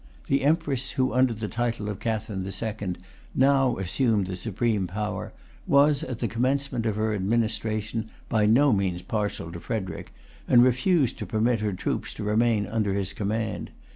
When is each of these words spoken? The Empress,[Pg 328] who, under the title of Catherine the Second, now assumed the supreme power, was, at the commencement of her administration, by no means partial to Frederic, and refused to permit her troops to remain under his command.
The 0.25 0.43
Empress,[Pg 0.43 0.95
328] 0.95 0.97
who, 0.97 1.13
under 1.13 1.33
the 1.35 1.47
title 1.47 1.87
of 1.87 1.99
Catherine 1.99 2.41
the 2.41 2.51
Second, 2.51 2.97
now 3.35 3.77
assumed 3.77 4.25
the 4.25 4.35
supreme 4.35 4.87
power, 4.87 5.31
was, 5.67 6.01
at 6.01 6.17
the 6.17 6.27
commencement 6.27 6.87
of 6.87 6.95
her 6.95 7.13
administration, 7.13 8.09
by 8.27 8.47
no 8.47 8.73
means 8.73 9.03
partial 9.03 9.51
to 9.51 9.59
Frederic, 9.59 10.11
and 10.47 10.63
refused 10.63 11.19
to 11.19 11.27
permit 11.27 11.59
her 11.59 11.73
troops 11.73 12.15
to 12.15 12.23
remain 12.23 12.65
under 12.65 12.95
his 12.95 13.13
command. 13.13 13.69